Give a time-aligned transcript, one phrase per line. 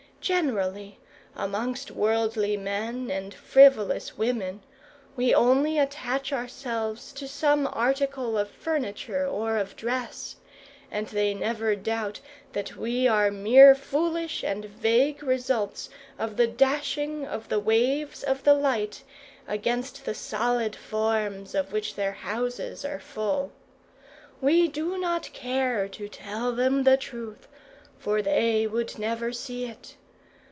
[0.21, 0.99] Generally,
[1.35, 4.61] amongst worldly men and frivolous women,
[5.15, 10.35] we only attach ourselves to some article of furniture or of dress;
[10.91, 12.19] and they never doubt
[12.53, 15.89] that we are mere foolish and vague results
[16.19, 19.01] of the dashing of the waves of the light
[19.47, 23.51] against the solid forms of which their houses are full.
[24.39, 27.47] We do not care to tell them the truth,
[27.97, 29.95] for they would never see it.